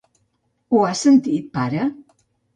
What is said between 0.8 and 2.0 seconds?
has sentit, pare?